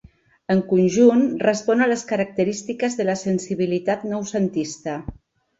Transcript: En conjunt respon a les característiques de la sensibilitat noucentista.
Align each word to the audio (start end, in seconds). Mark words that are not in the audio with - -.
En 0.53 0.61
conjunt 0.71 1.21
respon 1.43 1.83
a 1.83 1.89
les 1.91 2.03
característiques 2.13 2.97
de 3.03 3.07
la 3.13 3.17
sensibilitat 3.25 4.09
noucentista. 4.15 5.01